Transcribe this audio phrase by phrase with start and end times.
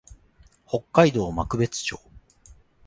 [0.67, 1.99] 北海道幕別町